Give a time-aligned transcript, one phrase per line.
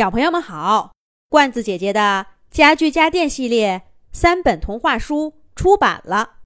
[0.00, 0.94] 小朋友们好，
[1.28, 6.38] 罐子姐姐的家具家电系列三本童话书出版了，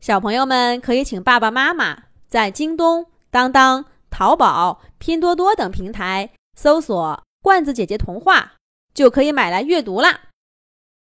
[0.00, 8.54] 小朋友们可以请爸爸妈妈在京东、当当、淘宝、拼多多等平台搜索“罐子姐姐童话”，
[8.94, 10.30] 就可以买来阅读啦。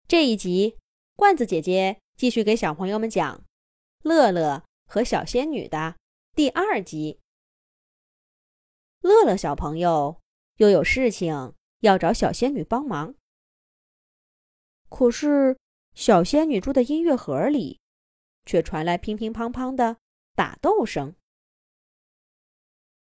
[0.06, 0.76] 这一集，
[1.16, 3.36] 罐子姐姐继续给小朋友们讲
[4.04, 5.96] 《乐乐和小仙女》的
[6.36, 7.18] 第二集。
[9.00, 10.20] 乐乐小朋友
[10.58, 11.52] 又有事情。
[11.80, 13.14] 要找小仙女帮忙，
[14.88, 15.56] 可是
[15.94, 17.80] 小仙女住的音乐盒里，
[18.44, 19.96] 却传来乒乒乓乓的
[20.34, 21.14] 打斗声。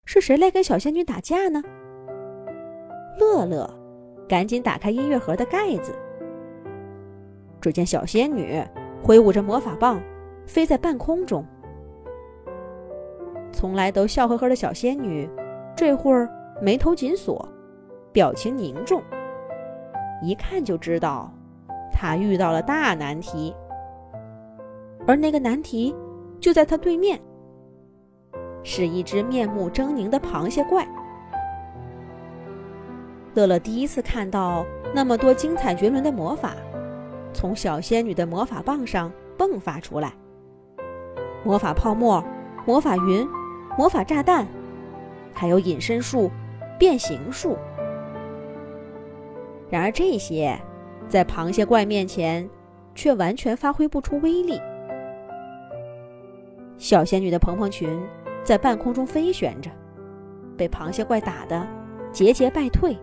[0.06, 1.64] 是谁来跟小仙女打架呢？
[3.18, 3.66] 乐乐
[4.28, 5.98] 赶紧打开音乐盒的盖子，
[7.62, 8.62] 只见小仙女
[9.02, 10.04] 挥舞着魔法棒，
[10.46, 11.46] 飞在半空中。
[13.54, 15.30] 从来都笑呵呵的小仙女，
[15.78, 16.30] 这会儿
[16.62, 17.50] 眉头紧锁。
[18.16, 19.04] 表情凝重，
[20.22, 21.30] 一看就知道
[21.92, 23.54] 他遇到了大难题，
[25.06, 25.94] 而那个难题
[26.40, 27.20] 就在他对面，
[28.64, 30.88] 是一只面目狰狞的螃蟹怪。
[33.34, 36.54] 乐乐第一次看到那么多精彩绝伦的魔法
[37.34, 40.14] 从小仙女的魔法棒上迸发出来，
[41.44, 42.24] 魔法泡沫、
[42.66, 43.28] 魔法云、
[43.78, 44.48] 魔法炸弹，
[45.34, 46.32] 还有隐身术、
[46.80, 47.58] 变形术。
[49.70, 50.60] 然而这些，
[51.08, 52.48] 在螃蟹怪面前，
[52.94, 54.62] 却完全发挥不出威力。
[56.78, 58.00] 小仙女的蓬蓬裙
[58.44, 59.72] 在半空中飞旋着，
[60.58, 61.66] 被螃蟹怪打得
[62.12, 62.98] 节节败退。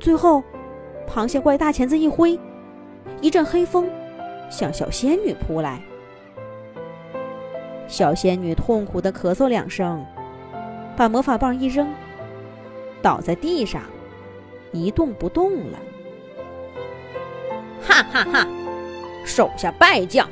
[0.00, 0.42] 最后，
[1.06, 2.38] 螃蟹怪大钳子一挥，
[3.20, 3.88] 一阵黑风
[4.50, 5.80] 向小仙女扑来。
[7.86, 10.04] 小仙女痛苦地咳嗽两声，
[10.96, 11.86] 把魔法棒一扔，
[13.02, 13.82] 倒在地上。
[14.72, 15.78] 一动不动了，
[17.82, 18.46] 哈哈哈！
[19.24, 20.28] 手下败将，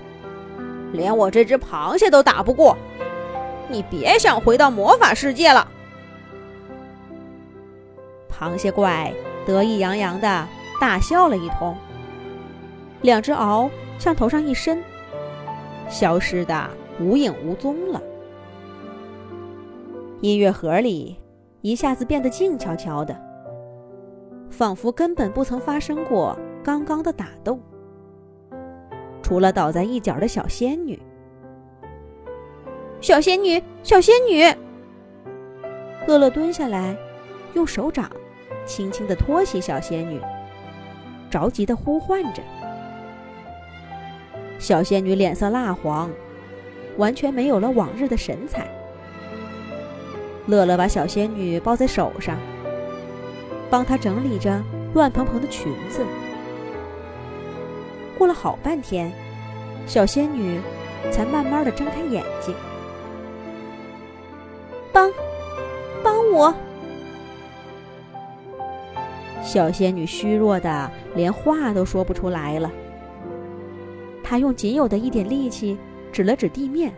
[0.92, 2.76] 连我这只螃蟹都打不过，
[3.69, 5.69] 你别想回到魔法世界了。
[8.31, 9.12] 螃蟹怪
[9.47, 10.48] 得意洋洋的
[10.81, 11.76] 大笑了一通，
[13.03, 14.82] 两只螯向头上一伸，
[15.88, 18.03] 消失的无影无踪了。
[20.22, 21.16] 音乐盒里
[21.60, 23.29] 一下子变得静悄悄的。
[24.60, 27.59] 仿佛根本不曾发生过刚刚的打斗，
[29.22, 31.00] 除了倒在一角的小仙女。
[33.00, 34.44] 小仙女，小仙女！
[36.06, 36.94] 乐乐蹲下来，
[37.54, 38.10] 用手掌
[38.66, 40.21] 轻轻地托起小仙女，
[41.31, 42.42] 着急地呼唤着。
[44.59, 46.10] 小仙女脸色蜡黄，
[46.98, 48.69] 完全没有了往日的神采。
[50.48, 52.38] 乐乐把小仙女抱在手上。
[53.70, 56.04] 帮她整理着乱蓬蓬的裙子。
[58.19, 59.10] 过了好半天，
[59.86, 60.60] 小仙女
[61.10, 62.54] 才慢慢的睁开眼睛。
[64.92, 65.10] 帮，
[66.03, 66.53] 帮我！
[69.42, 72.70] 小仙女虚弱的连话都说不出来了。
[74.22, 75.78] 她用仅有的一点力气
[76.12, 76.92] 指了指地面。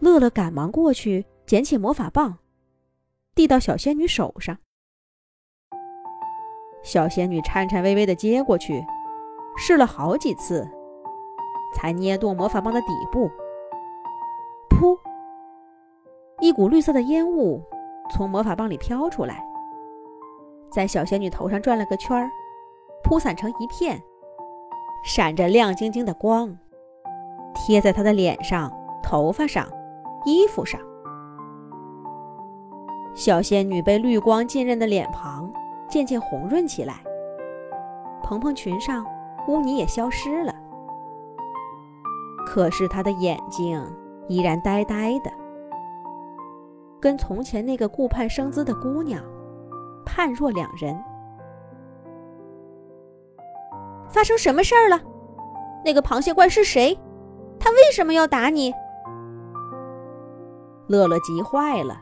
[0.00, 2.38] 乐乐赶忙过去捡起魔法棒，
[3.34, 4.56] 递到小仙女手上。
[6.86, 8.86] 小仙女颤颤巍巍地接过去，
[9.56, 10.64] 试了好几次，
[11.74, 13.28] 才捏动魔法棒的底部。
[14.70, 14.96] 噗！
[16.38, 17.60] 一股绿色的烟雾
[18.12, 19.44] 从魔法棒里飘出来，
[20.70, 22.30] 在小仙女头上转了个圈儿，
[23.02, 24.00] 铺散成一片，
[25.02, 26.56] 闪着亮晶晶的光，
[27.52, 29.66] 贴在她的脸上、头发上、
[30.24, 30.80] 衣服上。
[33.12, 35.52] 小仙女被绿光浸润的脸庞。
[35.88, 37.02] 渐渐红润起来，
[38.22, 39.06] 蓬蓬裙上
[39.48, 40.54] 污泥也消失了。
[42.46, 43.82] 可是她的眼睛
[44.28, 45.30] 依然呆呆的，
[47.00, 49.22] 跟从前那个顾盼生姿的姑娘
[50.04, 50.96] 判若两人。
[54.08, 55.00] 发生什么事儿了？
[55.84, 56.98] 那个螃蟹怪是谁？
[57.58, 58.72] 他为什么要打你？
[60.88, 62.00] 乐乐急坏了，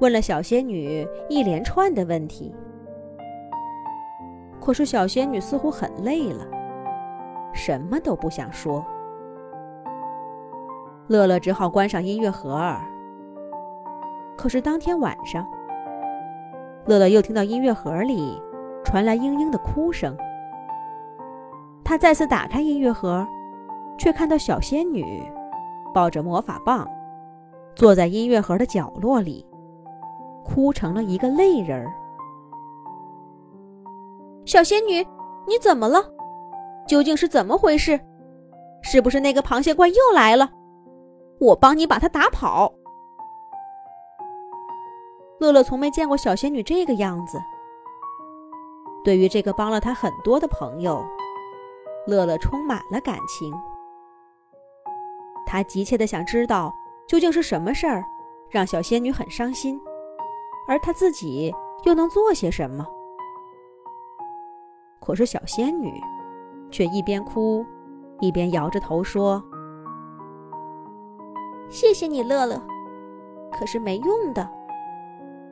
[0.00, 2.54] 问了小仙女一连串的问题。
[4.60, 6.46] 可是小仙女似乎很累了，
[7.52, 8.84] 什么都不想说。
[11.08, 12.80] 乐乐只好关上音乐盒儿。
[14.36, 15.46] 可是当天晚上，
[16.86, 18.40] 乐乐又听到音乐盒里
[18.84, 20.16] 传来嘤嘤的哭声。
[21.84, 23.26] 他再次打开音乐盒，
[23.98, 25.04] 却看到小仙女
[25.92, 26.88] 抱着魔法棒，
[27.74, 29.44] 坐在音乐盒的角落里，
[30.44, 31.92] 哭成了一个泪人儿。
[34.50, 35.06] 小仙女，
[35.46, 36.04] 你怎么了？
[36.84, 38.00] 究竟是怎么回事？
[38.82, 40.50] 是不是那个螃蟹怪又来了？
[41.38, 42.74] 我帮你把它打跑。”
[45.38, 47.38] 乐乐从没见过小仙女这个样子。
[49.04, 51.00] 对于这个帮了他很多的朋友，
[52.08, 53.54] 乐乐充满了感情。
[55.46, 56.72] 他急切的想知道
[57.06, 58.02] 究竟是什么事儿
[58.50, 59.80] 让小仙女很伤心，
[60.66, 61.54] 而他自己
[61.84, 62.84] 又能做些什么？
[65.00, 66.00] 可是小仙女
[66.70, 67.64] 却一边哭，
[68.20, 69.42] 一边摇着头说
[71.68, 72.60] ：“谢谢你，乐乐，
[73.50, 74.48] 可是没用的，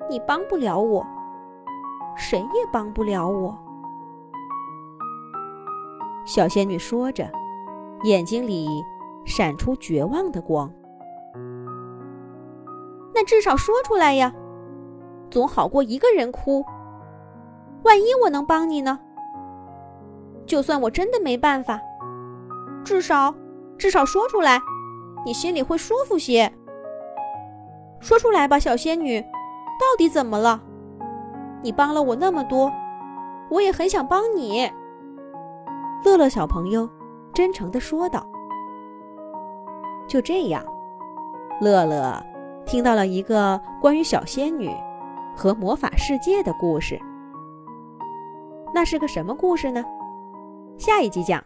[0.08, 1.04] 你帮不了我。”
[2.14, 3.56] 谁也帮不了我。”
[6.26, 7.30] 小仙女说着，
[8.02, 8.68] 眼睛里
[9.24, 10.70] 闪出绝望的光。
[13.14, 14.32] “那至少说出来呀，
[15.30, 16.62] 总好过一个人哭。
[17.84, 19.00] 万一我能帮你呢？
[20.48, 21.78] 就算我真的没办法，
[22.82, 23.34] 至少，
[23.76, 24.58] 至少说出来，
[25.24, 26.50] 你心里会舒服些。
[28.00, 30.62] 说出来吧，小仙女，到底怎么了？”
[31.60, 32.72] 你帮了我那么多，
[33.50, 34.70] 我也很想帮你。”
[36.04, 36.88] 乐乐小朋友
[37.34, 38.26] 真诚地说道。
[40.06, 40.64] 就这样，
[41.60, 42.24] 乐乐
[42.64, 44.70] 听到了一个关于小仙女
[45.36, 46.98] 和魔法世界的故事。
[48.72, 49.84] 那是个什么故事呢？
[50.78, 51.44] 下一集讲。